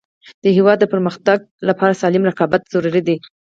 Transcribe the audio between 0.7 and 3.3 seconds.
د پرمختګ لپاره سالم رقابت ضروري دی.